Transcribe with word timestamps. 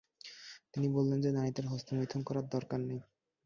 তিনি 0.73 0.87
বলেন 0.95 1.17
যে 1.21 1.29
নারীদের 1.31 1.65
হস্তমৈথুন 1.67 2.21
করার 2.23 2.45
দরকার 2.47 2.79
নেই। 2.81 3.01